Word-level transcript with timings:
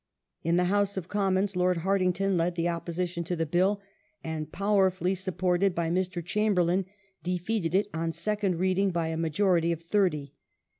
In 0.41 0.55
the 0.55 0.63
House 0.63 0.97
of 0.97 1.07
Commons 1.09 1.55
Lord 1.55 1.77
Hartington 1.85 2.35
led 2.35 2.55
the 2.55 2.67
opposition 2.67 3.23
to 3.25 3.35
the 3.35 3.45
Bill, 3.45 3.79
and 4.23 4.51
powerfully 4.51 5.13
supported 5.13 5.75
by 5.75 5.91
Mr. 5.91 6.25
Chamberlain, 6.25 6.85
defeated 7.21 7.75
it 7.75 7.87
on 7.93 8.11
Second 8.11 8.55
Reading 8.57 8.89
by 8.89 9.09
a 9.09 9.15
majority 9.17 9.71
of 9.71 9.83
thirty. 9.83 10.33